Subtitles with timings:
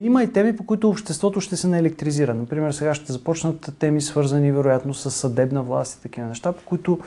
[0.00, 2.34] Има и теми, по които обществото ще се наелектризира.
[2.34, 6.98] Например, сега ще започнат теми, свързани вероятно с съдебна власт и такива неща, по които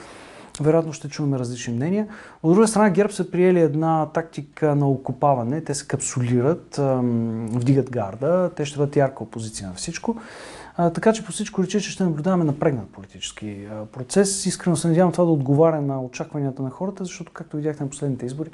[0.61, 2.07] вероятно ще чуваме различни мнения.
[2.43, 5.61] От друга страна, ГЕРБ са приели една тактика на окупаване.
[5.61, 6.79] Те се капсулират,
[7.53, 10.15] вдигат гарда, те ще бъдат ярка опозиция на всичко.
[10.77, 14.45] Така че по всичко рече, че ще наблюдаваме напрегнат политически процес.
[14.45, 18.25] Искрено се надявам това да отговаря на очакванията на хората, защото, както видяхте на последните
[18.25, 18.49] избори,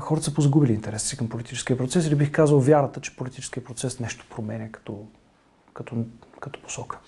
[0.00, 4.00] хората са позагубили интереса си към политическия процес или бих казал вярата, че политическия процес
[4.00, 5.06] нещо променя като,
[5.74, 5.96] като,
[6.40, 6.98] като посока.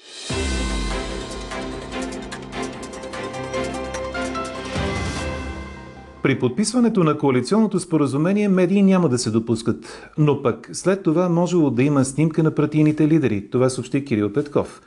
[6.22, 11.70] При подписването на коалиционното споразумение медии няма да се допускат, но пък след това можело
[11.70, 13.50] да има снимка на партийните лидери.
[13.50, 14.82] Това съобщи Кирил Петков.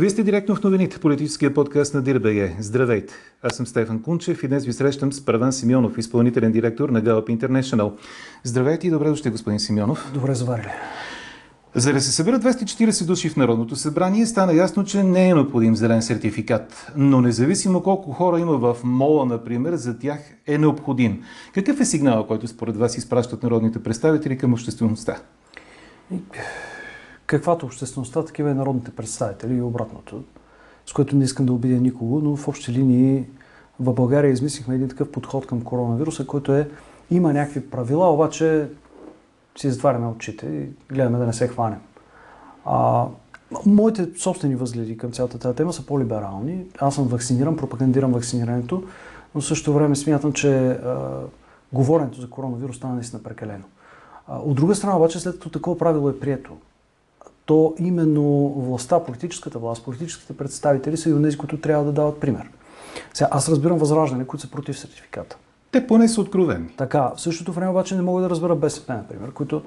[0.00, 2.56] Вие сте директно в новините, политическия подкаст на Дирбеге.
[2.60, 3.14] Здравейте!
[3.42, 7.38] Аз съм Стефан Кунчев и днес ви срещам с Праван Симеонов, изпълнителен директор на Gallup
[7.38, 7.92] International.
[8.44, 10.10] Здравейте и добре дошли, господин Симеонов.
[10.14, 10.68] Добре заварили.
[11.74, 15.76] За да се съберат 240 души в Народното събрание, стана ясно, че не е необходим
[15.76, 16.92] зелен сертификат.
[16.96, 21.22] Но независимо колко хора има в мола, например, за тях е необходим.
[21.54, 25.16] Какъв е сигнал, който според вас изпращат народните представители към обществеността?
[27.30, 30.22] Каквато обществеността, такива и народните представители и обратното,
[30.86, 33.24] с което не искам да обидя никого, но в общи линии
[33.80, 36.68] в България измислихме един такъв подход към коронавируса, който е
[37.10, 38.68] има някакви правила, обаче
[39.58, 41.78] си затваряме очите и гледаме да не се хванем.
[42.64, 43.06] А,
[43.66, 46.64] моите собствени възгледи към цялата тази тема са по-либерални.
[46.78, 48.82] Аз съм вакциниран, пропагандирам вакцинирането,
[49.34, 51.20] но в същото време смятам, че а,
[51.72, 53.64] говоренето за коронавирус стана наистина прекалено.
[54.28, 56.56] А, от друга страна обаче, след като такова правило е прието,
[57.50, 62.50] то именно властта, политическата власт, политическите представители са и онези, които трябва да дават пример.
[63.14, 65.36] Сега, аз разбирам възраждане, които са против сертификата.
[65.70, 66.68] Те поне са откровени.
[66.76, 69.62] Така, в същото време обаче не мога да разбера БСП, например, които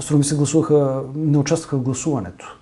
[0.00, 2.58] струва ми се гласуваха, не участваха в гласуването.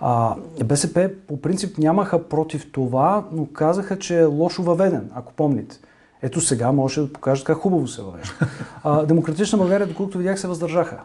[0.00, 5.78] А, БСП по принцип нямаха против това, но казаха, че е лошо въведен, ако помните.
[6.22, 8.34] Ето сега може да покажат как хубаво се въвежда.
[8.84, 11.00] А, Демократична България, доколкото видях, се въздържаха.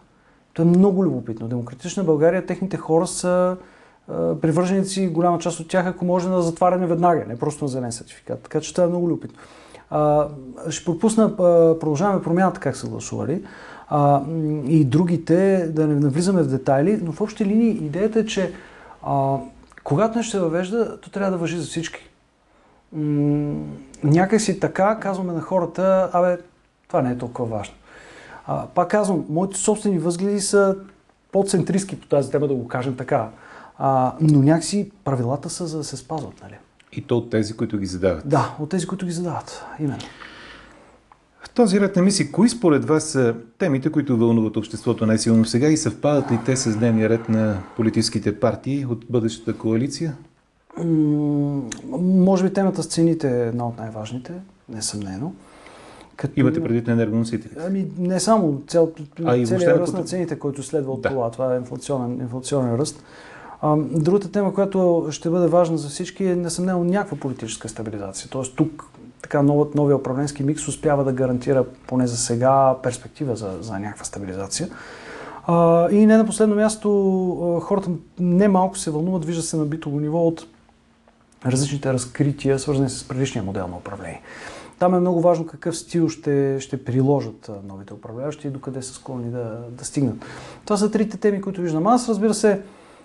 [0.53, 1.47] То е много любопитно.
[1.47, 3.57] Демократична България, техните хора са
[4.41, 8.41] привърженици, голяма част от тях, ако може на затваряне веднага, не просто на зелен сертификат.
[8.41, 9.37] Така че това е много любопитно.
[9.89, 10.27] А,
[10.69, 11.37] ще пропусна,
[11.79, 13.43] продължаваме промяната как са гласували
[13.89, 14.21] а,
[14.67, 18.53] и другите, да не навлизаме в детайли, но в общи линии идеята е, че
[19.03, 19.37] а,
[19.83, 22.09] когато нещо се въвежда, то трябва да въжи за всички.
[22.93, 23.63] М-
[24.03, 26.37] някакси така казваме на хората, абе,
[26.87, 27.75] това не е толкова важно.
[28.47, 30.75] А, пак казвам, моите собствени възгледи са
[31.31, 33.29] по-центристски по тази тема, да го кажем така.
[33.77, 36.57] А, но някакси правилата са за да се спазват, нали?
[36.91, 38.29] И то от тези, които ги задават.
[38.29, 39.65] Да, от тези, които ги задават.
[39.79, 40.03] Именно.
[41.43, 45.67] В този ред на мисли, кои според вас са темите, които вълнуват обществото най-силно сега
[45.67, 50.15] и съвпадат ли те с дневния ред на политическите партии от бъдещата коалиция?
[50.77, 51.61] М-
[51.97, 54.33] може би темата с цените е една от най-важните,
[54.69, 55.33] несъмнено.
[56.15, 56.39] Като...
[56.39, 57.61] Имате предвид на енергоносителите?
[57.67, 61.09] Ами не само, цял, целият ръст на цените, който следва от да.
[61.09, 61.31] това.
[61.31, 63.03] Това е инфлационен, инфлационен ръст.
[63.61, 68.29] А, другата тема, която ще бъде важна за всички е несъмнено някаква политическа стабилизация.
[68.29, 68.85] Тоест тук
[69.21, 74.05] така новият, новия управленски микс успява да гарантира поне за сега перспектива за, за някаква
[74.05, 74.69] стабилизация.
[75.47, 79.99] А, и не на последно място, хората не малко се вълнуват, вижда се на битово
[79.99, 80.47] ниво от
[81.45, 84.21] различните разкрития, свързани с предишния модел на управление.
[84.79, 89.31] Там е много важно какъв стил ще, ще приложат новите управляващи и докъде са склонни
[89.31, 90.15] да, да стигнат.
[90.65, 91.87] Това са трите теми, които виждам.
[91.87, 92.61] Аз, разбира се,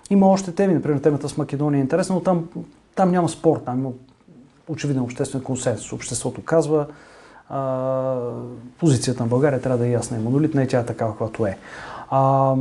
[0.09, 2.47] има още теми, например темата с Македония е интересна, но там,
[2.95, 3.89] там няма спор, там има
[4.67, 5.93] очевиден обществен консенсус.
[5.93, 6.85] Обществото казва,
[7.49, 8.15] а,
[8.79, 11.57] позицията на България трябва да е ясна и монолитна и тя е такава, каквато е.
[12.09, 12.55] А,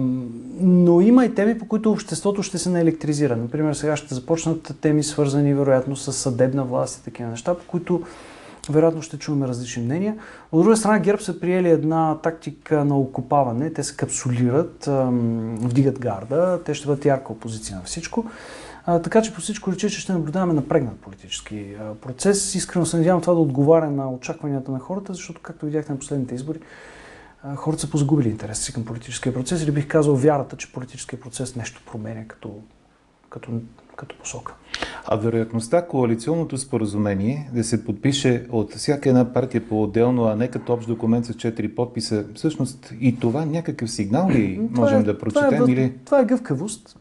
[0.60, 3.36] но има и теми, по които обществото ще се наелектризира.
[3.36, 8.02] Например, сега ще започнат теми, свързани вероятно с съдебна власт и такива неща, по които
[8.72, 10.16] вероятно ще чуваме различни мнения.
[10.52, 13.72] От друга страна, ГЕРБ са приели една тактика на окупаване.
[13.72, 14.88] Те се капсулират,
[15.60, 18.24] вдигат гарда, те ще бъдат ярка опозиция на всичко.
[18.86, 21.66] Така че по всичко рече, че ще наблюдаваме напрегнат политически
[22.02, 22.54] процес.
[22.54, 26.34] Искрено се надявам това да отговаря на очакванията на хората, защото, както видяхте на последните
[26.34, 26.58] избори,
[27.56, 31.56] хората са позагубили интереса си към политическия процес или бих казал вярата, че политическия процес
[31.56, 32.54] нещо променя като,
[33.30, 33.50] като,
[33.98, 34.54] като посока.
[35.06, 40.72] А вероятността коалиционното споразумение да се подпише от всяка една партия по-отделно, а не като
[40.72, 45.50] общ документ с четири подписа, всъщност и това някакъв сигнал ли можем е, да прочетем?
[45.50, 45.92] Това е, или...
[46.04, 46.98] това е гъвкавост.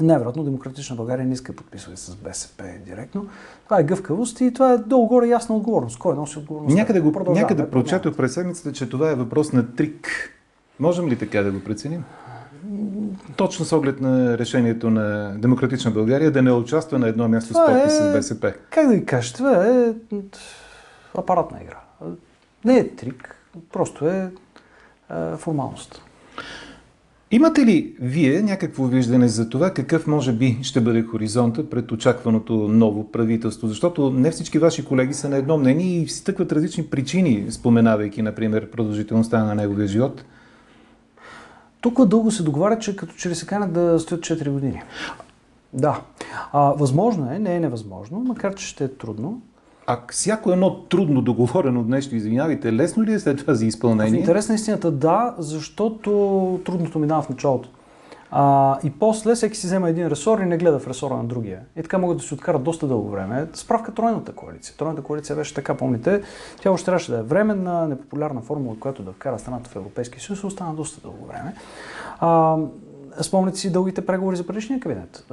[0.00, 3.26] Най-вероятно Демократична България не иска да подписва с БСП директно.
[3.64, 5.98] Това е гъвкавост и това е долу-горе ясна отговорност.
[5.98, 6.76] Кой носи отговорност?
[6.76, 10.08] Някъде, някъде прочетох през седмицата, че това е въпрос на трик.
[10.80, 12.04] Можем ли така да го преценим?
[13.36, 17.66] Точно с оглед на решението на Демократична България да не участва на едно място с
[17.66, 18.54] подпис е, с БСП.
[18.70, 19.92] Как да ви кажа, това е
[21.18, 21.80] апаратна игра.
[22.64, 23.36] Не е трик,
[23.72, 24.30] просто е,
[25.10, 26.02] е формалност.
[27.30, 32.54] Имате ли вие някакво виждане за това какъв може би ще бъде хоризонта пред очакваното
[32.54, 33.68] ново правителство?
[33.68, 38.22] Защото не всички ваши колеги са на едно мнение и си тъкват различни причини, споменавайки,
[38.22, 40.24] например, продължителността на неговия живот.
[41.80, 44.82] Тук дълго се договаря, че като че ли се канят да стоят 4 години.
[45.72, 46.00] Да.
[46.52, 49.40] А, възможно е, не е невъзможно, макар че ще е трудно.
[49.86, 54.12] А всяко едно трудно договорено нещо, извинявайте, лесно ли е след това за изпълнение?
[54.12, 57.68] В интерес на истината да, защото трудното минава в началото.
[58.30, 61.60] А, и после всеки си взема един ресор и не гледа в ресора на другия.
[61.76, 63.46] И така могат да се откарат доста дълго време.
[63.52, 64.76] Справка Тройната коалиция.
[64.76, 66.22] Тройната коалиция беше така, помните,
[66.62, 70.44] тя още трябваше да е временна, непопулярна формула, която да вкара страната в Европейския съюз,
[70.44, 71.54] остана доста дълго време.
[72.20, 72.56] А,
[73.22, 75.26] Спомняте си дългите преговори за предишния кабинет.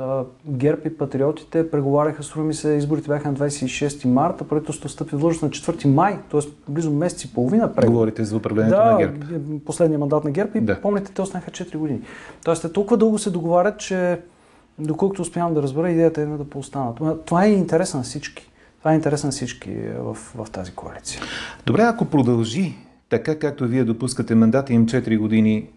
[0.47, 5.19] ГЕРБ и патриотите преговаряха, струва ми се, изборите бяха на 26 марта, правителството стъпи в
[5.19, 6.71] длъжност на 4 май, т.е.
[6.71, 7.93] близо месец и половина преговори.
[7.93, 9.25] Говорите за управлението да, на ГЕРБ.
[9.65, 10.81] последния мандат на ГЕРБ и да.
[10.81, 12.01] помните, те останаха 4 години.
[12.43, 14.19] Тоест, те толкова дълго се договарят, че
[14.79, 17.25] доколкото успявам да разбера, идеята е да поостанат.
[17.25, 18.51] Това е интерес на всички.
[18.79, 21.21] Това е интерес на всички в, в тази коалиция.
[21.65, 22.75] Добре, ако продължи
[23.09, 25.67] така, както вие допускате мандата им 4 години,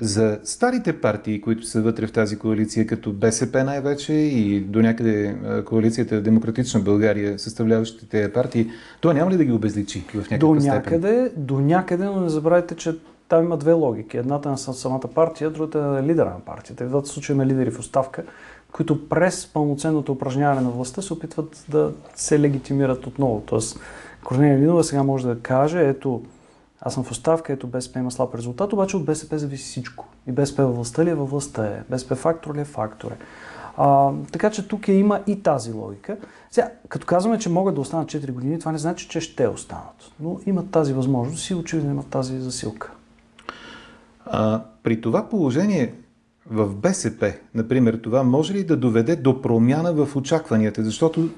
[0.00, 5.36] за старите партии, които са вътре в тази коалиция, като БСП най-вече и до някъде
[5.66, 8.70] коалицията Демократична България, съставляващите тези партии,
[9.00, 11.44] това няма ли да ги обезличи в някаква до някъде, степен?
[11.44, 12.98] До някъде, но не забравяйте, че
[13.28, 14.16] там има две логики.
[14.16, 16.84] Едната е на самата партия, другата е на лидера на партията.
[16.84, 18.22] В двата случая има лидери в оставка,
[18.72, 23.42] които през пълноценното упражняване на властта се опитват да се легитимират отново.
[23.46, 23.80] Тоест,
[24.24, 26.22] Корнелия Линова сега може да каже, ето,
[26.80, 30.08] аз съм в оставка, ето БСП има слаб резултат, обаче от БСП зависи всичко.
[30.26, 33.16] И БСП във властта ли е във властта е, БСП фактор ли е фактор е.
[33.76, 36.16] А, така че тук е, има и тази логика.
[36.50, 40.12] Сега, като казваме, че могат да останат 4 години, това не значи, че ще останат.
[40.20, 42.92] Но имат тази възможност и очевидно имат тази засилка.
[44.26, 45.94] А, при това положение
[46.50, 50.84] в БСП, например, това може ли да доведе до промяна в очакванията?
[50.84, 51.28] Защото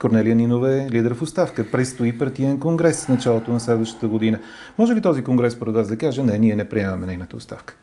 [0.00, 1.70] Корнелия Нинова е лидер в оставка.
[1.70, 4.38] Предстои партиен конгрес в началото на следващата година.
[4.78, 7.76] Може ли този конгрес пред вас да каже, не, ние не приемаме нейната оставка?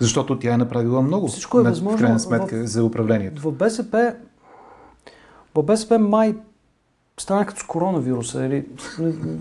[0.00, 3.42] Защото тя е направила много Всичко е възможно, в крайна сметка в, за управлението.
[3.42, 4.14] В БСП,
[5.54, 6.34] в БСП май
[7.20, 8.46] стана като с коронавируса.
[8.46, 8.64] Или,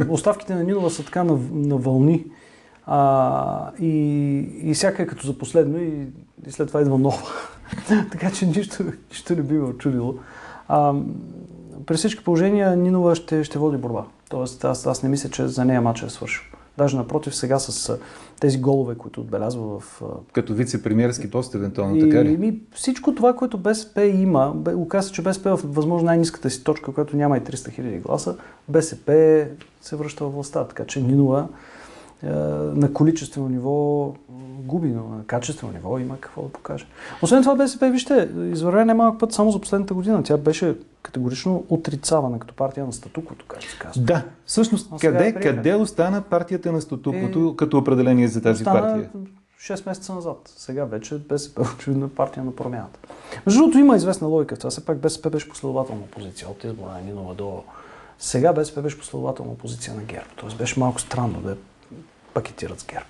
[0.09, 2.25] оставките на Нинова са така на, на вълни.
[2.85, 3.89] А, и,
[4.63, 6.07] и всяка е като за последно и,
[6.47, 7.23] и след това идва нова.
[8.11, 10.15] така че нищо, нищо не би ме очудило.
[11.85, 14.03] При всички положения Нинова ще, ще води борба.
[14.29, 16.43] Тоест аз, аз не мисля, че за нея матча е свършил.
[16.77, 17.97] Даже напротив, сега с
[18.39, 20.01] тези голове, които отбелязва в...
[20.33, 22.47] Като вице-премьерски пост, евентуално, така ли?
[22.47, 26.93] И, всичко това, което БСП има, оказа че БСП е в възможно най-низката си точка,
[26.93, 28.35] която няма и 300 хиляди гласа,
[28.67, 29.45] БСП
[29.81, 30.63] се връща в властта.
[30.63, 31.47] Така че Нинова
[32.23, 34.13] е, на количествено ниво
[34.59, 36.85] губи, но на качествено ниво има какво да покаже.
[37.21, 40.23] Освен това БСП, вижте, извървя немалък път само за последната година.
[40.23, 44.01] Тя беше категорично отрицавана като партия на статуквото, както се казва.
[44.03, 49.09] Да, всъщност къде, е къде остана партията на статуквото е, като определение за тази партия?
[49.61, 50.53] 6 месеца назад.
[50.57, 52.99] Сега вече БСП е очевидно партия на промяната.
[53.45, 54.69] Между другото има известна логика в това.
[54.69, 57.63] Все пак БСП беше последователна позиция от избора на Нинова до
[58.19, 60.25] сега БСП беше последователна позиция на ГЕРБ.
[60.35, 61.57] Тоест беше малко странно да
[62.33, 63.05] пакетират с ГЕРБ.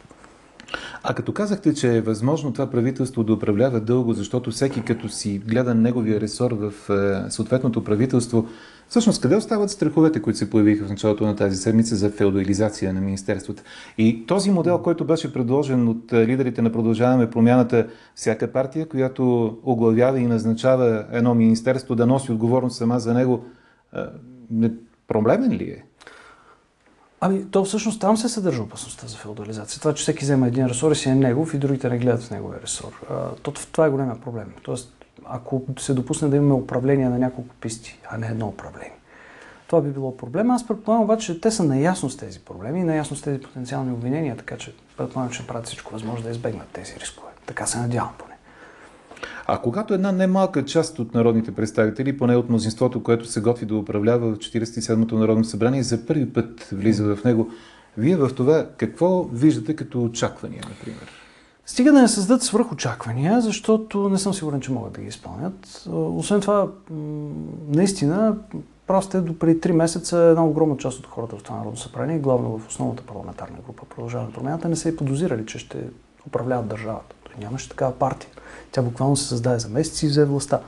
[1.03, 5.41] А като казахте, че е възможно това правителство да управлява дълго, защото всеки като си
[5.48, 8.48] гледа неговия ресор в е, съответното правителство,
[8.89, 13.01] всъщност къде остават страховете, които се появиха в началото на тази седмица за феодализация на
[13.01, 13.63] министерствата?
[13.98, 19.57] И този модел, който беше предложен от е, лидерите на Продължаваме промяната, всяка партия, която
[19.63, 23.45] оглавява и назначава едно министерство да носи отговорност сама за него,
[23.95, 24.69] е,
[25.07, 25.84] проблемен ли е?
[27.25, 29.79] Ами, то всъщност там се съдържа опасността за феодализация.
[29.79, 32.32] Това, че всеки взема един ресор и си е негов и другите не гледат в
[32.32, 33.05] неговия ресор.
[33.10, 34.53] А, то, това е големия проблем.
[34.63, 38.94] Тоест, ако се допусне да имаме управление на няколко писти, а не едно управление,
[39.67, 40.51] това би било проблем.
[40.51, 43.91] Аз предполагам обаче, че те са наясно с тези проблеми и наясно с тези потенциални
[43.91, 47.32] обвинения, така че предполагам, че правят всичко възможно да избегнат тези рискове.
[47.46, 48.10] Така се надявам.
[49.48, 53.75] А когато една немалка част от народните представители, поне от мнозинството, което се готви да
[53.75, 57.50] управлява в 47-то Народно събрание, за първи път влиза в него,
[57.98, 61.12] вие в това какво виждате като очаквания, например?
[61.66, 65.86] Стига да не създадат свръхочаквания, защото не съм сигурен, че могат да ги изпълнят.
[65.92, 66.68] Освен това,
[67.70, 68.36] наистина,
[68.88, 72.58] просто до преди 3 месеца една огромна част от хората в това Народно събрание, главно
[72.58, 75.78] в основната парламентарна група, продължаване промяната, не са и подозирали, че ще
[76.28, 77.16] управляват държавата.
[77.42, 78.30] Нямаше такава партия.
[78.72, 80.60] Тя буквално се създаде за месеци и взе властта.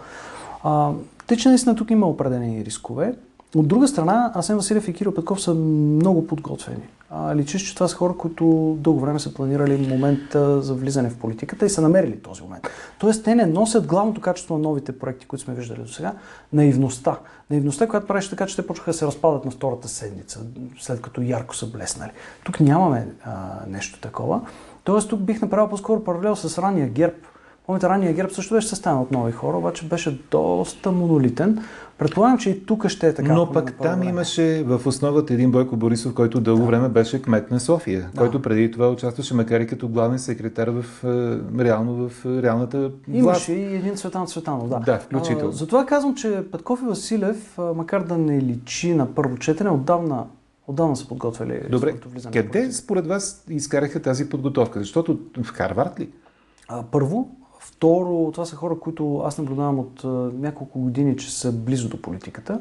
[0.64, 0.92] А,
[1.28, 3.14] тъй, че наистина тук има определени рискове.
[3.56, 6.88] От друга страна, Асен Василев и Кирил Петков са много подготвени.
[7.10, 11.18] А, личиш, че това са хора, които дълго време са планирали момента за влизане в
[11.18, 12.68] политиката и са намерили този момент.
[13.00, 16.14] Тоест, те не носят главното качество на новите проекти, които сме виждали до сега,
[16.54, 17.18] наивността.
[17.50, 20.40] Наивността, която правеше така, че те почнаха да се разпадат на втората седмица,
[20.80, 22.12] след като ярко са блеснали.
[22.44, 23.34] Тук нямаме а,
[23.68, 24.42] нещо такова.
[24.88, 27.16] Тоест, тук бих направил по-скоро паралел с ранния герб.
[27.66, 31.64] Помните, ранния герб също беше съставен от нови хора, обаче беше доста монолитен.
[31.98, 33.34] Предполагам, че и тук ще е така.
[33.34, 34.10] Но пък там време.
[34.10, 36.68] имаше в основата един Бойко Борисов, който дълго да.
[36.68, 38.20] време беше кмет на София, да.
[38.20, 40.86] който преди това участваше, макар и като главен секретар в,
[41.60, 42.98] е, реално в е, реалната власт.
[43.08, 44.80] Имаше и един Цветан Цветанов, да.
[44.80, 45.50] Да, включително.
[45.50, 50.24] А, затова казвам, че Петков и Василев, макар да не личи на първо четене, отдавна
[50.68, 51.96] Отдавна са подготвили Добре,
[52.34, 54.80] къде според вас изкараха тази подготовка?
[54.80, 56.10] Защото в Харвард ли?
[56.68, 60.08] А, първо, Второ, това са хора, които аз наблюдавам от а,
[60.40, 62.60] няколко години, че са близо до политиката.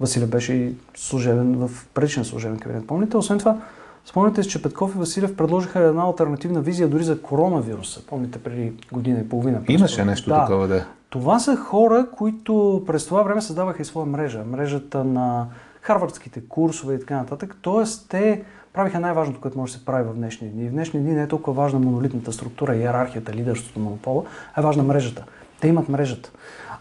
[0.00, 3.16] Василев беше и служебен в предишен служебен кабинет, помните?
[3.16, 3.56] Освен това,
[4.04, 8.06] спомняте си, че Петков и Василев предложиха една альтернативна визия дори за коронавируса.
[8.06, 9.60] Помните, преди година и половина.
[9.68, 10.40] Имаше нещо да.
[10.40, 10.86] такова, да.
[11.10, 14.44] Това са хора, които през това време създаваха и своя мрежа.
[14.44, 15.46] Мрежата на
[15.82, 17.56] харвардските курсове и така нататък.
[17.62, 20.68] Тоест, те правиха най-важното, което може да се прави в днешни дни.
[20.68, 24.22] В днешни дни не е толкова важна монолитната структура, иерархията, лидерството, монопола,
[24.54, 25.24] а е важна мрежата.
[25.60, 26.30] Те имат мрежата.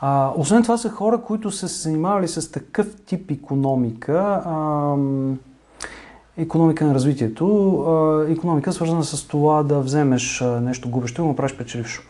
[0.01, 4.95] А, освен това са хора, които са се занимавали с такъв тип економика, а,
[6.37, 11.57] економика на развитието, а, економика свързана с това да вземеш нещо губещо и го правиш
[11.57, 12.01] печелившо.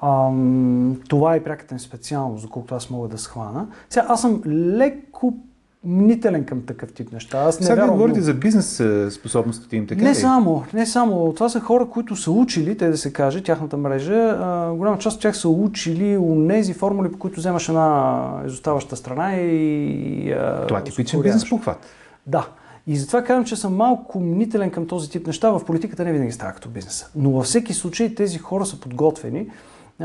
[0.00, 0.30] А,
[1.08, 3.66] това е пряката ми специалност, доколкото аз мога да схвана.
[3.90, 5.34] Сега, аз съм леко
[5.84, 7.38] мнителен към такъв тип неща.
[7.38, 10.14] Аз не Сега говорите за бизнес е, способностите им, така Не ли?
[10.14, 11.32] само, не само.
[11.32, 14.38] Това са хора, които са учили, те да се каже, тяхната мрежа.
[14.40, 18.96] А, голяма част от тях са учили у нези формули, по които вземаш една изоставаща
[18.96, 20.32] страна и...
[20.32, 21.78] А, Това е типичен бизнес похват.
[22.26, 22.48] Да.
[22.86, 25.50] И затова казвам, че съм малко мнителен към този тип неща.
[25.50, 27.10] В политиката не винаги става като бизнеса.
[27.16, 29.46] Но във всеки случай тези хора са подготвени.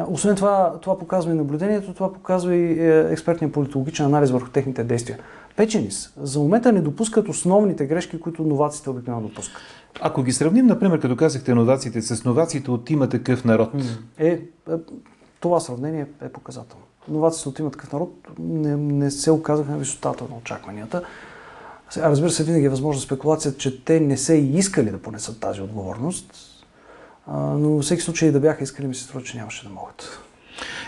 [0.07, 4.83] Освен това, това показва и наблюдението, това показва и е, експертния политологичен анализ върху техните
[4.83, 5.17] действия.
[5.55, 6.11] Печени са.
[6.17, 9.61] За момента не допускат основните грешки, които новаците обикновено допускат.
[10.01, 13.69] Ако ги сравним, например, като казахте новациите с новациите от има такъв народ.
[14.17, 14.41] Е, е
[15.39, 16.83] това сравнение е показателно.
[17.07, 21.03] Новациите от има такъв народ не, не се оказаха на висотата на очакванията.
[21.97, 25.61] Разбира се, винаги е възможна спекулация, че те не са и искали да понесат тази
[25.61, 26.33] отговорност,
[27.27, 30.19] но във всеки случай да бяха искали, ми се струва, че нямаше да могат.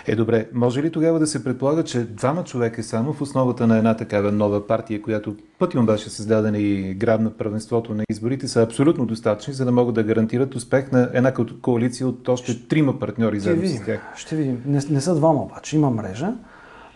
[0.08, 3.78] Е, добре, може ли тогава да се предполага, че двама човека само в основата на
[3.78, 9.06] една такава нова партия, която пътим беше създадена и грабна правенството на изборите, са абсолютно
[9.06, 13.68] достатъчни, за да могат да гарантират успех на една коалиция от още трима партньори заедно
[13.68, 14.14] с тях?
[14.16, 14.64] Ще видим.
[14.66, 15.76] Не, не са двама обаче.
[15.76, 16.34] Има мрежа.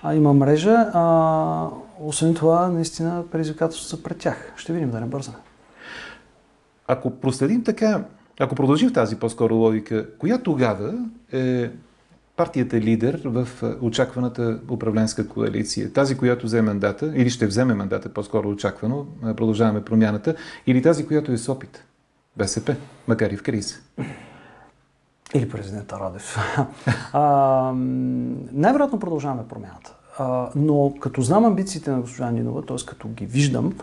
[0.03, 0.89] А, има мрежа.
[0.94, 1.67] А,
[2.00, 4.53] освен това, наистина, предизвикателството са пред тях.
[4.58, 5.38] Ще видим, да не бързаме.
[6.88, 8.03] Ако проследим така,
[8.39, 10.94] ако продължим в тази по-скоро логика, коя тогава
[11.34, 11.70] е
[12.38, 13.48] партията лидер в
[13.82, 15.94] очакваната управленска коалиция.
[15.94, 20.36] Тази, която взе мандата, или ще вземе мандата, по-скоро очаквано, продължаваме промяната,
[20.68, 21.84] или тази, която е с опит.
[22.38, 22.75] БСП,
[23.08, 23.75] макар и в криза.
[25.34, 26.38] Или президента Радев.
[28.54, 29.96] най-вероятно продължаваме промяната.
[30.18, 32.77] А, но като знам амбициите на госпожа Нинова, т.е.
[32.88, 33.74] като ги виждам,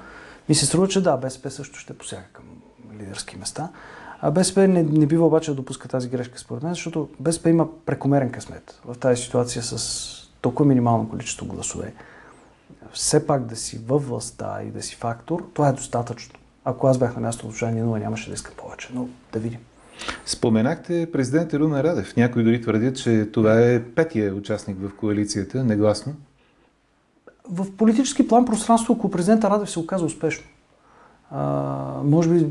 [0.48, 2.44] ми се струва, че да, БСП също ще посяга към
[3.00, 3.68] лидерски места.
[4.24, 7.68] А БСП не, не бива обаче да допуска тази грешка според мен, защото БСП има
[7.86, 11.94] прекомерен късмет в тази ситуация с толкова минимално количество гласове.
[12.92, 16.38] Все пак да си във властта и да си фактор, това е достатъчно.
[16.64, 19.60] Ако аз бях на място от Жани нямаше да искам повече, но да видим.
[20.26, 22.16] Споменахте президента Румен Радев.
[22.16, 26.14] Някои дори твърдят, че това е петия участник в коалицията, негласно.
[27.50, 30.44] В политически план пространство около президента Радев се оказа успешно.
[31.30, 31.42] А,
[32.04, 32.46] може би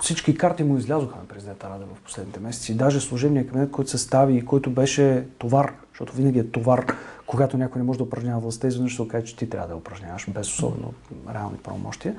[0.00, 2.76] всички карти му излязоха на президента Раде в последните месеци.
[2.76, 6.94] Даже служебния кабинет, който се стави и който беше товар, защото винаги е товар,
[7.26, 10.30] когато някой не може да упражнява властта, изведнъж ще окаже, че ти трябва да упражняваш
[10.30, 10.94] без особено
[11.34, 12.14] реални правомощия.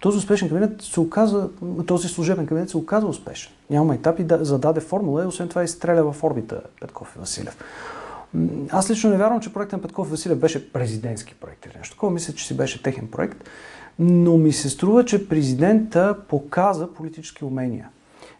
[0.00, 1.48] Този успешен кабинет се оказа,
[1.86, 3.52] този служебен кабинет се оказа успешен.
[3.70, 7.56] Няма етапи да зададе формула и освен това изстреля в орбита Петков и Василев.
[8.70, 11.94] Аз лично не вярвам, че проектът на Петков и Василев беше президентски проект или нещо
[11.94, 12.12] такова.
[12.12, 13.44] Мисля, че си беше техен проект
[14.00, 17.88] но ми се струва, че президента показа политически умения.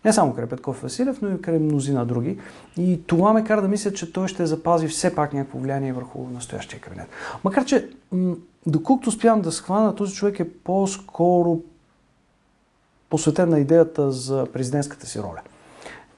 [0.04, 2.38] Не само край Петков Василев, но и край мнозина други.
[2.76, 6.28] И това ме кара да мисля, че той ще запази все пак някакво влияние върху
[6.34, 7.08] настоящия кабинет.
[7.44, 7.88] Макар, че
[8.66, 11.60] доколкото успявам да схвана, този човек е по-скоро
[13.10, 15.40] посветен на идеята за президентската си роля.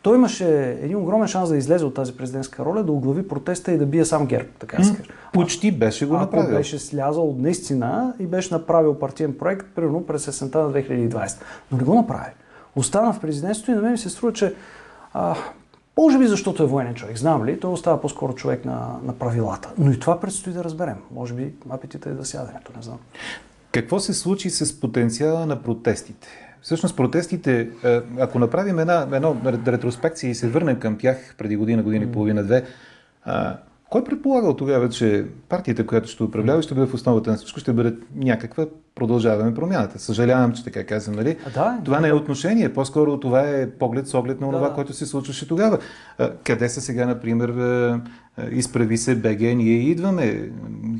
[0.02, 3.78] Той имаше един огромен шанс да излезе от тази президентска роля, да оглави протеста и
[3.78, 5.10] да бие сам ГЕРБ, така се каже.
[5.32, 6.46] Почти беше го направил.
[6.46, 11.36] Ако беше слязал наистина и беше направил партиен проект, примерно през есента на 2020.
[11.72, 12.30] Но не го направи.
[12.76, 14.54] Остана в президентството и на мен ми се струва, че
[15.14, 15.36] а,
[15.98, 19.72] може би защото е военен човек, знам ли, той остава по-скоро човек на, на правилата.
[19.78, 20.96] Но и това предстои да разберем.
[21.10, 22.98] Може би апетита е да сяденето, не знам.
[23.72, 26.28] Какво се случи с потенциала на протестите?
[26.62, 29.34] Всъщност протестите, е, ако направим една, една
[29.66, 32.64] ретроспекция и се върнем към тях преди година, година и половина-две,
[33.92, 37.72] кой предполагал тогава, че партията, която ще управлява, ще бъде в основата на всичко, ще
[37.72, 39.98] бъде някаква продължаваме промяната?
[39.98, 41.36] Съжалявам, че така казвам, нали?
[41.46, 44.74] А, да, това не е отношение, по-скоро това е поглед с оглед на това, да.
[44.74, 45.78] което се случваше тогава.
[46.44, 47.54] Къде са сега, например,
[48.50, 50.50] изправи се БГ, ние идваме?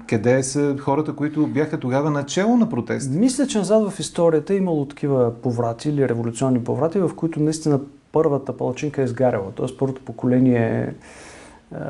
[0.08, 3.11] Къде са хората, които бяха тогава начало на протест?
[3.11, 7.80] Мисля, че назад в историята е имало такива поврати или революционни поврати, в които наистина
[8.12, 9.52] първата палачинка е изгаряла.
[9.56, 9.76] Т.е.
[9.78, 10.94] първото поколение е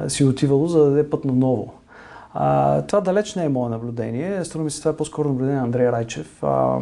[0.08, 1.74] си отивало, за да даде път на ново.
[2.34, 4.44] А, това далеч не е мое наблюдение.
[4.44, 6.42] Струва ми се, това е по-скоро наблюдение на Андрей Райчев.
[6.42, 6.78] А,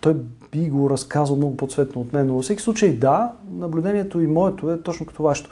[0.00, 0.16] той
[0.52, 4.70] би го разказал много по-цветно от мен, но във всеки случай да, наблюдението и моето
[4.70, 5.50] е точно като вашето.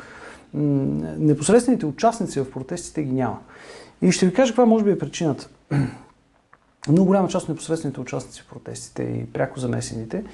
[0.54, 3.38] Непосредствените участници в протестите ги няма.
[4.02, 5.48] И ще ви кажа каква може би е причината.
[6.88, 10.24] Много голяма част от непосредствените участници в протестите и пряко замесените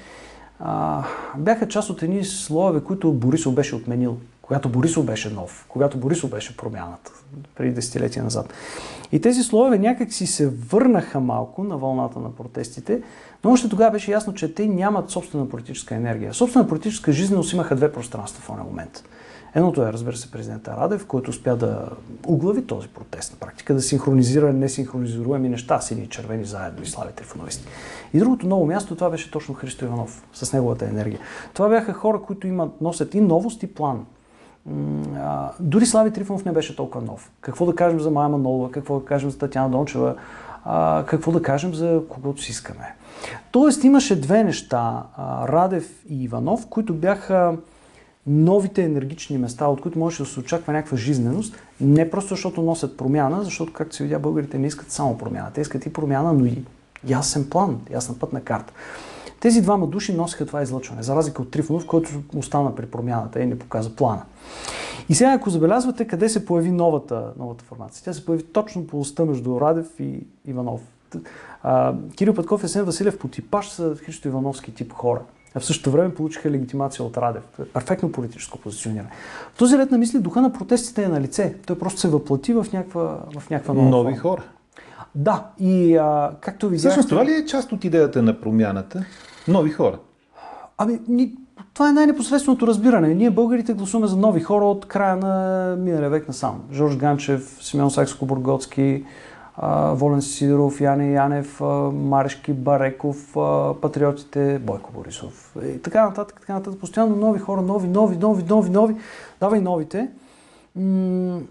[0.59, 1.03] а,
[1.37, 6.29] бяха част от едни слоеве, които Борисов беше отменил когато Борисов беше нов, когато Борисов
[6.29, 7.11] беше промяната,
[7.55, 8.53] преди десетилетия назад.
[9.11, 13.01] И тези слове някак си се върнаха малко на вълната на протестите,
[13.43, 16.33] но още тогава беше ясно, че те нямат собствена политическа енергия.
[16.33, 19.03] Собствена политическа жизненост имаха две пространства в този момент.
[19.55, 21.89] Едното е, разбира се, президента Радев, който успя да
[22.27, 27.13] оглави този протест на практика, да синхронизира несинхронизируеми неща, сини и червени заедно и слави
[27.13, 27.65] трифоновисти.
[28.13, 31.19] И другото ново място, това беше точно Христо Иванов с неговата енергия.
[31.53, 34.05] Това бяха хора, които имат, носят и новост и план
[35.59, 37.31] дори Слави Трифонов не беше толкова нов.
[37.41, 40.15] Какво да кажем за Майя Манолова, какво да кажем за Татьяна Дончева,
[40.65, 42.95] а, какво да кажем за когото си искаме.
[43.51, 47.57] Тоест имаше две неща, а, Радев и Иванов, които бяха
[48.27, 52.97] новите енергични места, от които можеше да се очаква някаква жизненост, не просто защото носят
[52.97, 55.51] промяна, защото, както се видя, българите не искат само промяна.
[55.53, 56.63] Те искат и промяна, но и
[57.07, 58.73] ясен план, ясна пътна карта.
[59.39, 63.45] Тези двама души носиха това излъчване, за разлика от Трифонов, който остана при промяната и
[63.45, 64.21] не показа плана.
[65.09, 68.99] И сега, ако забелязвате къде се появи новата, новата формация, тя се появи точно по
[68.99, 70.81] уста между Радев и Иванов.
[71.63, 75.21] А, Кирил Петков и Сен Василев по типаж са Христо Ивановски тип хора.
[75.55, 77.43] А в същото време получиха легитимация от Радев.
[77.73, 79.09] Перфектно политическо позициониране.
[79.53, 81.55] В този ред на мисли духа на протестите е на лице.
[81.65, 84.21] Той просто се въплати в някаква, в някаква нова Нови форма.
[84.21, 84.43] хора.
[85.15, 86.89] Да, и а, както видяхте...
[86.89, 89.05] Всъщност това ли е част от идеята на промяната?
[89.47, 89.97] Нови хора.
[90.77, 91.33] Ами, ни,
[91.73, 93.13] това е най-непосредственото разбиране.
[93.13, 96.63] Ние българите гласуваме за нови хора от края на миналия век насам.
[96.71, 99.03] Жорж Ганчев, Симеон Сакско-Бургоцки,
[99.93, 101.61] Волен Сидоров, Яне Янев,
[101.93, 103.33] Марешки Бареков,
[103.81, 106.79] Патриотите, Бойко Борисов и така нататък, така нататък.
[106.79, 108.95] Постоянно нови хора, нови, нови, нови, нови, нови.
[109.39, 110.09] Давай новите.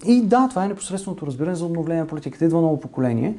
[0.06, 2.44] И да, това е непосредственото разбиране за обновление на политиката.
[2.44, 3.34] Идва ново поколение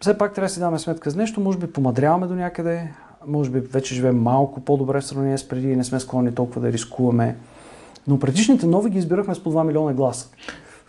[0.00, 1.40] все пак трябва да си даваме сметка за нещо.
[1.40, 2.92] Може би помадряваме до някъде,
[3.26, 6.60] може би вече живеем малко по-добре в сравнение с преди и не сме склонни толкова
[6.60, 7.36] да рискуваме.
[8.06, 10.28] Но предишните нови ги избирахме с по 2 милиона гласа.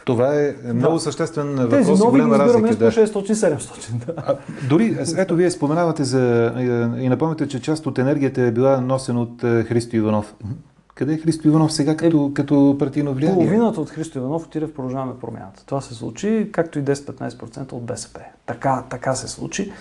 [0.06, 1.00] Това е много да.
[1.00, 2.92] съществен въпрос Тези нови голяма ги избираме да.
[2.92, 4.06] 600-700.
[4.06, 4.14] Да.
[4.18, 4.38] А,
[4.70, 6.54] дори, ето вие споменавате за,
[7.00, 10.36] и напомняте, че част от енергията е била носена от е, Христо Иванов.
[10.96, 13.36] Къде е Христо Иванов сега като, е, като партийно влияние?
[13.36, 15.66] Половината от Христо Иванов отиде в Продължаваме промяната.
[15.66, 18.20] Това се случи, както и 10-15% от БСП.
[18.46, 19.72] Така, така се случи.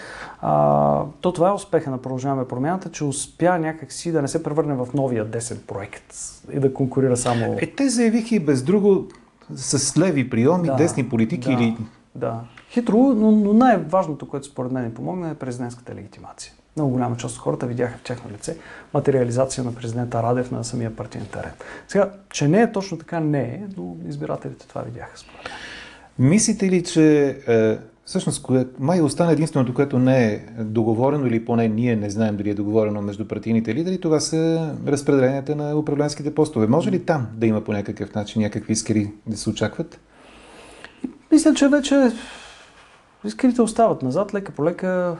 [0.40, 4.74] А, то това е успеха на Продължаваме промяната, че успя някакси да не се превърне
[4.74, 6.14] в новия десен проект
[6.52, 7.56] и да конкурира само...
[7.60, 9.08] Е, те заявиха и без друго
[9.54, 11.76] с леви приеми, да, десни политики да, или...
[12.14, 16.52] Да, хитро, но, но най-важното, което според мен ни помогна е президентската легитимация.
[16.80, 18.56] Много голяма част от хората видяха в тяхно лице
[18.94, 21.50] материализация на президента Радев на самия партиен терен.
[21.88, 25.40] Сега, че не е точно така, не е, но избирателите това видяха според
[26.18, 31.68] Мислите ли, че е, всъщност кое, май остана единственото, което не е договорено или поне
[31.68, 36.66] ние не знаем дали е договорено между партийните лидери, това са разпределенията на управленските постове.
[36.66, 40.00] Може ли там да има по някакъв начин някакви искри да се очакват?
[41.32, 42.12] Мисля, че вече
[43.24, 45.16] искрите остават назад, лека по лека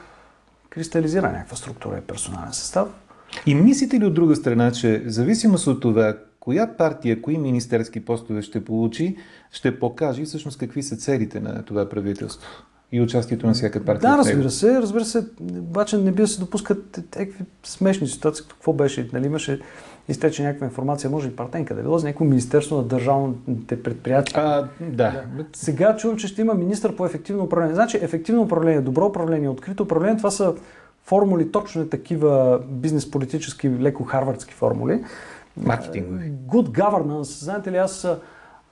[0.70, 2.88] кристализира някаква структура и персонален състав.
[3.46, 8.42] И мислите ли от друга страна, че зависимост от това, коя партия, кои министерски постове
[8.42, 9.16] ще получи,
[9.50, 12.48] ще покаже всъщност какви са целите на това правителство
[12.92, 14.11] и участието на всяка партия.
[14.11, 15.26] Да, разбира се, разбира се,
[15.59, 19.61] обаче не би да се допускат някакви смешни ситуации, какво беше, нали, имаше
[20.09, 24.42] изтече някаква информация, може и партенка да било за някакво министерство на държавните предприятия.
[24.42, 24.88] А, да.
[24.90, 25.24] да.
[25.53, 27.74] Сега чувам, че ще има министър по ефективно управление.
[27.74, 30.55] Значи ефективно управление, добро управление, открито управление, това са
[31.05, 35.05] формули, точно такива бизнес-политически, леко харвардски формули.
[35.57, 36.33] Маркетингови.
[36.48, 37.42] Good governance.
[37.42, 38.09] Знаете ли, аз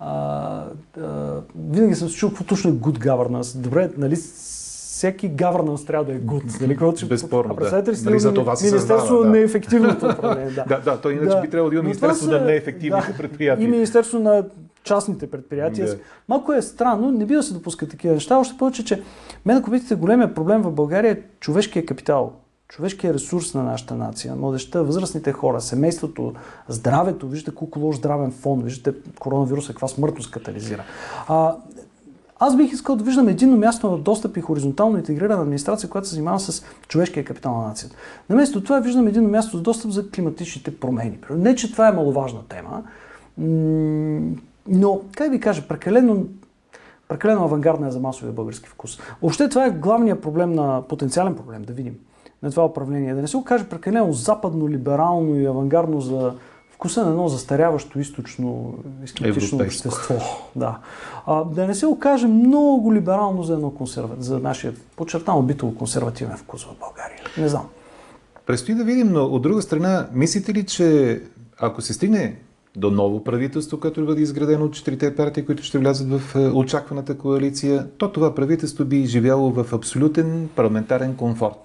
[0.01, 0.65] а,
[1.01, 3.57] а, винаги съм се чул какво точно е good governance.
[3.57, 6.61] Добре, нали, всеки governance трябва да е good.
[6.61, 7.61] Нали, каквото Безспорно, да.
[7.61, 9.29] Представете ли си нали, за това Министерство да.
[9.29, 10.51] на ефективното управление.
[10.51, 11.41] Да, да, да той иначе да.
[11.41, 13.17] би трябвало да има Министерство на неефективните да.
[13.17, 13.65] предприятия.
[13.65, 14.45] И Министерство на
[14.85, 15.87] частните предприятия.
[15.87, 15.97] Да.
[16.29, 19.03] Малко е странно, не би да се допуска такива неща, още повече, че
[19.47, 22.33] мен, ако видите, големия проблем в България е човешкия капитал
[22.69, 26.35] човешкия ресурс на нашата нация, младеща, възрастните хора, семейството,
[26.69, 30.85] здравето, виждате колко лош здравен фон, виждате коронавируса, каква смъртност катализира.
[31.29, 31.57] А,
[32.41, 36.15] аз бих искал да виждам единно място на достъп и хоризонтално интегрирана администрация, която се
[36.15, 37.97] занимава с човешкия капитал на нацията.
[38.29, 41.19] Наместо това виждам единно място за достъп за климатичните промени.
[41.31, 42.83] Не, че това е маловажна тема,
[44.69, 46.25] но, как ви кажа, прекалено
[47.09, 48.99] прекалено авангардна е за масовия български вкус.
[49.23, 51.95] Въобще това е главният проблем на потенциален проблем, да видим
[52.43, 53.15] на това управление.
[53.15, 56.33] Да не се окаже прекалено западно, либерално и авангардно за
[56.71, 58.75] вкуса на едно застаряващо източно
[59.05, 60.15] изключително общество.
[60.57, 60.79] Да.
[61.27, 64.15] А, да не се окаже много либерално за едно консерва...
[64.19, 67.19] за нашия подчертано битово консервативен вкус в България.
[67.39, 67.69] Не знам.
[68.47, 71.21] Предстои да видим, но от друга страна, мислите ли, че
[71.59, 72.37] ако се стигне
[72.77, 77.19] до ново правителство, което бъде изградено от четирите партии, които ще влязат в е, очакваната
[77.19, 81.59] коалиция, то това правителство би живяло в абсолютен парламентарен комфорт.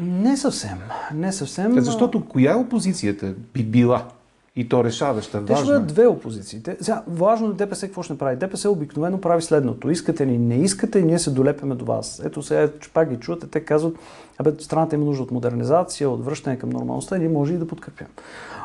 [0.00, 0.78] Не съвсем.
[1.14, 1.78] Не съвсем.
[1.78, 4.08] Е, защото коя опозицията би била?
[4.56, 5.56] И то решаваща, важна.
[5.56, 6.76] Те ще бъдат две опозициите.
[6.80, 8.36] Сега, важно е ДПС какво ще направи.
[8.36, 9.90] ДПС обикновено прави следното.
[9.90, 12.22] Искате ни, не искате, ние се долепяме до вас.
[12.24, 13.94] Ето сега, пак ги чувате, те казват,
[14.38, 18.06] абе, страната има нужда от модернизация, от връщане към нормалността, ние може и да подкрепим.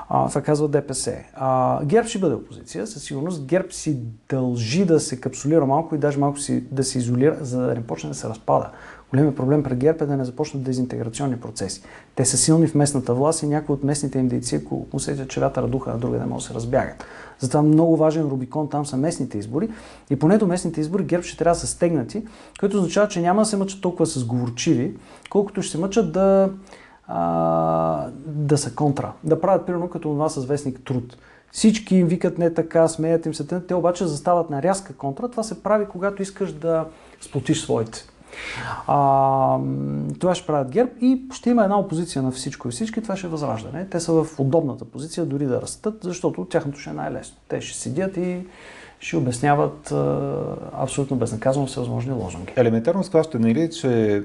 [0.10, 1.18] А, това казва ДПС.
[1.34, 3.46] А, ГЕРБ ще бъде опозиция, със сигурност.
[3.46, 3.98] ГЕРБ си
[4.30, 7.84] дължи да се капсулира малко и даже малко си, да се изолира, за да не
[7.84, 8.70] почне да се разпада.
[9.12, 11.82] Големият проблем пред ГЕРБ е да не започнат дезинтеграционни процеси.
[12.16, 15.40] Те са силни в местната власт и някои от местните им дейци, ако усетят, че
[15.40, 17.06] вятъра духа на друга, не могат да се разбягат.
[17.40, 19.70] Затова много важен Рубикон там са местните избори.
[20.10, 22.26] И поне до местните избори ГЕРБ ще трябва да са стегнати,
[22.60, 24.98] което означава, че няма да се мъчат толкова с говорчиви,
[25.30, 26.50] колкото ще се мъчат да,
[27.08, 29.12] а, да са контра.
[29.24, 31.18] Да правят, примерно, като това с вестник труд.
[31.52, 35.30] Всички им викат не така, смеят им се, те обаче застават на рязка контра.
[35.30, 36.86] Това се прави, когато искаш да
[37.22, 38.06] сплотиш своите.
[38.88, 39.60] А,
[40.20, 43.02] това ще правят ГЕРБ и ще има една опозиция на всичко и всички.
[43.02, 43.88] Това ще е възраждане.
[43.90, 47.38] Те са в удобната позиция дори да растат, защото тяхното ще е най-лесно.
[47.48, 48.46] Те ще седят и
[49.00, 49.94] ще обясняват
[50.74, 52.54] абсолютно безнаказано всевъзможни лозунги.
[52.56, 54.22] Елементарно схващане ли, че е,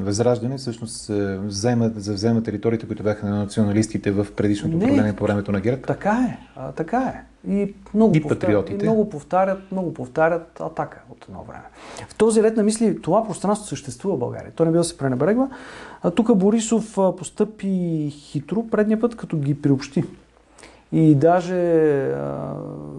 [0.00, 1.10] Възраждане всъщност
[1.44, 5.82] взема, завзема териториите, които бяха на националистите в предишното управление по времето на ГЕРБ?
[5.82, 6.46] Така е.
[6.56, 7.22] А, така е.
[7.48, 11.64] И много, и повтарят, и много повтарят, много повтарят атака от едно време.
[12.08, 14.52] В този ред на мисли това пространство съществува в България.
[14.56, 15.48] То не бива да се пренебрегва.
[16.02, 20.04] А тук Борисов постъпи хитро предния път, като ги приобщи.
[20.92, 21.54] И даже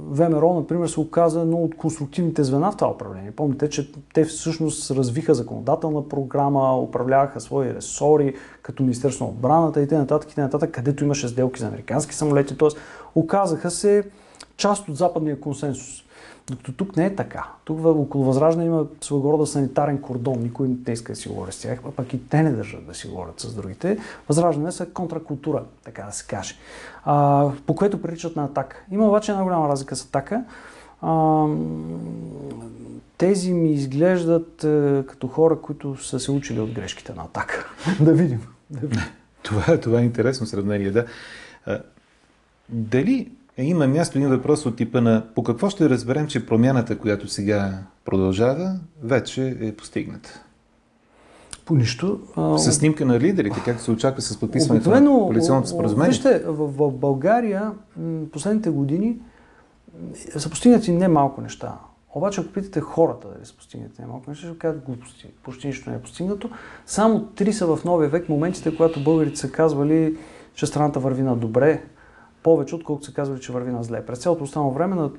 [0.09, 3.31] ВМРО, например, се оказа едно от конструктивните звена в това управление.
[3.31, 9.87] Помните, че те всъщност развиха законодателна програма, управляваха свои ресори, като Министерство на отбраната и
[9.87, 10.03] т.н.
[10.03, 12.57] и т.н., където имаше сделки за американски самолети.
[12.57, 12.69] Т.е.
[13.15, 14.03] оказаха се
[14.57, 16.02] част от западния консенсус.
[16.49, 17.47] Докато тук не е така.
[17.65, 20.39] Тук около Възраждане има своего рода санитарен кордон.
[20.39, 22.93] Никой не иска да си говори с тях, а пък и те не държат да
[22.93, 23.97] си говорят с другите.
[24.27, 26.55] Възраждане са контракултура, така да се каже.
[27.05, 28.83] А, по което приличат на атака.
[28.91, 30.43] Има обаче една голяма разлика с атака.
[31.01, 31.45] А,
[33.17, 37.73] тези ми изглеждат е, като хора, които са се учили от грешките на атака.
[38.01, 38.47] да видим.
[38.69, 39.03] Да видим.
[39.43, 41.05] Това, това е интересно сравнение, да.
[41.65, 41.81] А,
[42.69, 46.97] дали е, има място един въпрос от типа на по какво ще разберем, че промяната,
[46.97, 50.43] която сега продължава, вече е постигната?
[51.65, 52.19] По нищо.
[52.57, 56.09] С снимка на лидерите, как се очаква с подписването на коалиционното споразумение?
[56.09, 57.71] Вижте, в, в България
[58.31, 59.17] последните години
[60.37, 61.77] са постигнати не малко неща.
[62.15, 65.27] Обаче, ако питате хората дали са постигнати не малко неща, ще кажат глупости.
[65.43, 66.49] Почти нищо не е постигнато.
[66.85, 70.17] Само три са в новия век моментите, когато българите са казвали,
[70.53, 71.83] че страната върви на добре,
[72.43, 74.05] повече, отколкото се казвали, че върви на зле.
[74.05, 75.09] През цялото останало време на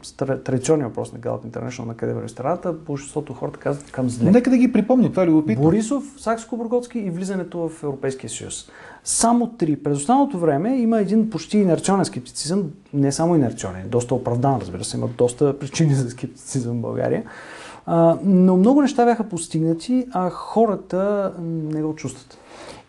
[0.45, 4.31] традиционния въпрос на Gallup International на къде върви страната, большинството хората казват към зле.
[4.31, 5.63] Нека да ги припомни, това е любопитно.
[5.63, 8.71] Борисов, Сакско-Бургоцки и влизането в Европейския съюз.
[9.05, 9.77] Само три.
[9.77, 14.97] През останалото време има един почти инерционен скептицизъм, не само инерционен, доста оправдан, разбира се,
[14.97, 17.25] има доста причини за скептицизъм в България.
[18.25, 22.39] Но много неща бяха постигнати, а хората не го чувстват.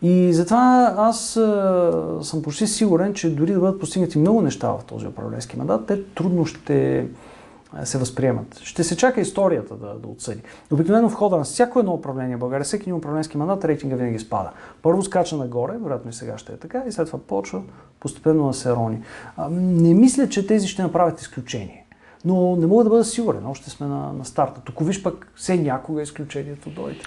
[0.06, 4.84] И затова аз а, съм почти сигурен, че дори да бъдат постигнати много неща в
[4.84, 7.06] този управленски мандат, те трудно ще
[7.84, 8.60] се възприемат.
[8.62, 10.42] Ще се чака историята да, да отсъди.
[10.72, 14.18] Обикновено в хода на всяко едно управление в България, всеки един управленски мандат, рейтинга винаги
[14.18, 14.50] спада.
[14.82, 17.62] Първо скача нагоре, вероятно и сега ще е така, и след това почва
[18.00, 18.98] постепенно да се рони.
[19.36, 21.86] А, не мисля, че тези ще направят изключение.
[22.24, 24.60] Но не мога да бъда сигурен, още сме на, на старта.
[24.60, 27.00] Тук виж пък все някога изключението дойде.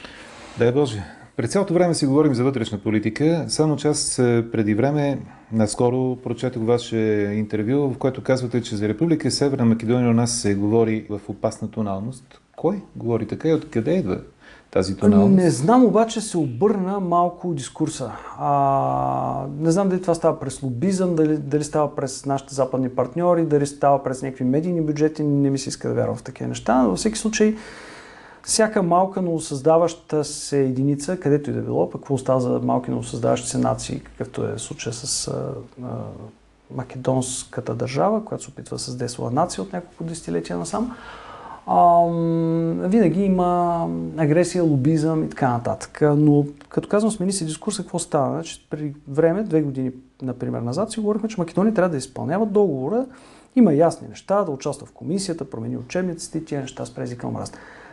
[0.58, 1.04] Дай Боже.
[1.39, 5.19] През цялото време си говорим за вътрешна политика, само че аз е, преди време,
[5.52, 6.97] наскоро прочетох ваше
[7.36, 11.71] интервю, в което казвате, че за Република Северна Македония у нас се говори в опасна
[11.71, 12.41] тоналност.
[12.56, 14.17] Кой говори така и откъде идва
[14.71, 15.36] тази тоналност?
[15.36, 18.12] Не знам, обаче се обърна малко дискурса.
[18.39, 23.45] А, не знам дали това става през лобизъм, дали, дали става през нашите западни партньори,
[23.45, 26.84] дали става през някакви медийни бюджети, не ми се иска да вярвам в такива неща.
[26.84, 27.56] Но във всеки случай,
[28.43, 33.58] всяка малка новосъздаваща се единица, където и да било, пък какво за малки новосъздаващи се
[33.58, 35.88] нации, какъвто е случая с а, а,
[36.75, 40.95] македонската държава, която се опитва да създейства нация от няколко десетилетия насам,
[41.67, 42.06] а,
[42.88, 45.99] винаги има агресия, лобизъм и така нататък.
[46.02, 48.34] Но като казвам смени се дискурса, какво става?
[48.34, 53.06] Значи, при време, две години, например, назад, си говорихме, че Македония трябва да изпълнява договора,
[53.56, 57.34] има ясни неща, да участва в комисията, промени учебниците и тия неща с езика на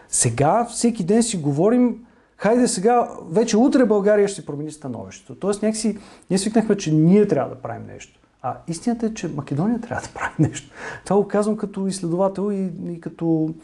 [0.08, 1.96] сега всеки ден си говорим,
[2.36, 5.34] хайде сега, вече утре България ще промени становището.
[5.34, 5.98] Тоест някакси,
[6.30, 8.20] ние свикнахме, че ние трябва да правим нещо.
[8.42, 10.70] А истината е, че Македония трябва да прави нещо.
[11.04, 13.54] Това го казвам като изследовател и, и като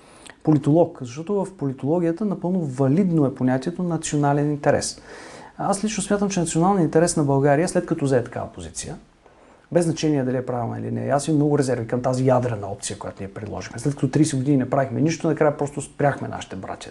[0.42, 5.00] политолог, защото в политологията напълно валидно е понятието национален интерес.
[5.58, 8.96] Аз лично смятам, че националният интерес на България, след като взе такава позиция,
[9.72, 11.08] без значение дали е правилна или не.
[11.08, 13.78] Аз имам много резерви към тази ядрена опция, която ние предложихме.
[13.78, 16.90] След като 30 години не правихме нищо, накрая просто спряхме нашите братя.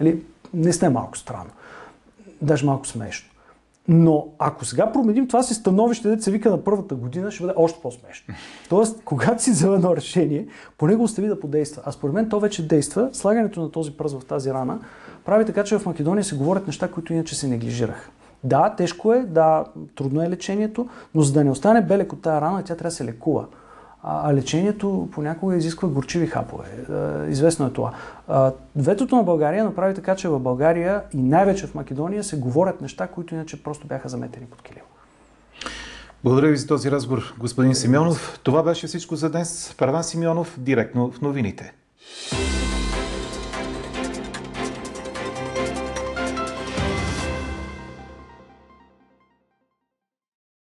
[0.00, 0.22] Нали?
[0.54, 1.50] Не сте малко странно.
[2.42, 3.30] Даже малко смешно.
[3.88, 7.54] Но ако сега променим това си становище, да се вика на първата година, ще бъде
[7.56, 8.34] още по-смешно.
[8.68, 10.46] Тоест, когато си взема едно решение,
[10.78, 11.82] по него остави да подейства.
[11.86, 13.10] А според мен то вече действа.
[13.12, 14.78] Слагането на този пръст в тази рана
[15.24, 18.10] прави така, че в Македония се говорят неща, които иначе се неглижираха.
[18.44, 19.64] Да, тежко е, да,
[19.96, 22.96] трудно е лечението, но за да не остане белек от тази рана, тя трябва да
[22.96, 23.46] се лекува.
[24.02, 26.64] А, лечението понякога изисква горчиви хапове.
[27.28, 27.92] Известно е това.
[28.76, 33.06] ветото на България направи така, че в България и най-вече в Македония се говорят неща,
[33.06, 34.82] които иначе просто бяха заметени под килим.
[36.24, 38.40] Благодаря ви за този разговор, господин Симеонов.
[38.42, 39.74] Това беше всичко за днес.
[39.78, 41.72] Парван Симеонов, директно в новините.